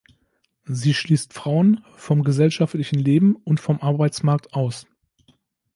Sie 0.65 0.95
schließt 0.95 1.31
Frauen 1.31 1.83
vom 1.95 2.23
gesellschaftlichen 2.23 2.97
Leben 2.97 3.35
und 3.35 3.59
vom 3.59 3.83
Arbeitsmarkt 3.83 4.51
aus. 4.51 4.87